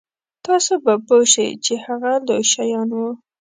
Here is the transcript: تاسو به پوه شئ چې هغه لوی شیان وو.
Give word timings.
تاسو 0.45 0.73
به 0.83 0.93
پوه 1.05 1.23
شئ 1.33 1.49
چې 1.65 1.73
هغه 1.85 2.11
لوی 2.27 2.43
شیان 2.51 2.89
وو. 2.95 3.07